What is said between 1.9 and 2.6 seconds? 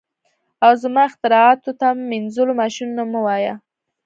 مینځلو